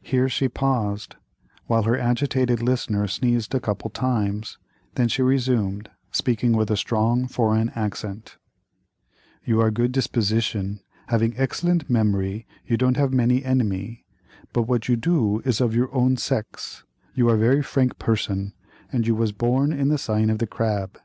[0.00, 1.14] Here she paused,
[1.68, 4.58] while her agitated listener sneezed a couple of times;
[4.96, 8.38] then she resumed, speaking with a strong foreign accent:
[9.44, 14.04] "You are good disposition—have excellent memory, you don't have many enemy,
[14.52, 18.54] but what you do is of your own sex—you are very frank person
[18.90, 20.98] and you was born in the sign of the Crab.